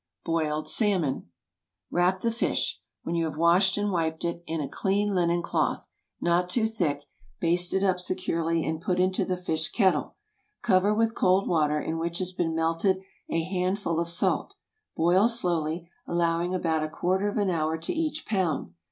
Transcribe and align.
BOILED 0.25 0.67
SALMON. 0.67 1.13
(Fresh.) 1.13 1.23
✠ 1.23 1.25
Wrap 1.91 2.21
the 2.21 2.31
fish, 2.31 2.81
when 3.03 3.13
you 3.13 3.25
have 3.25 3.37
washed 3.37 3.77
and 3.77 3.91
wiped 3.91 4.25
it, 4.25 4.43
in 4.47 4.59
a 4.59 4.67
clean 4.67 5.13
linen 5.13 5.43
cloth—not 5.43 6.49
too 6.49 6.65
thick—baste 6.65 7.75
it 7.75 7.83
up 7.83 7.99
securely, 7.99 8.65
and 8.65 8.81
put 8.81 8.99
into 8.99 9.23
the 9.23 9.37
fish 9.37 9.69
kettle. 9.69 10.15
Cover 10.63 10.91
with 10.91 11.13
cold 11.13 11.47
water 11.47 11.79
in 11.79 11.99
which 11.99 12.17
has 12.17 12.31
been 12.33 12.55
melted 12.55 13.03
a 13.29 13.43
handful 13.43 13.99
of 13.99 14.09
salt. 14.09 14.55
Boil 14.95 15.27
slowly, 15.27 15.87
allowing 16.07 16.55
about 16.55 16.81
a 16.81 16.89
quarter 16.89 17.27
of 17.27 17.37
an 17.37 17.51
hour 17.51 17.77
to 17.77 17.93
each 17.93 18.25
pound. 18.25 18.73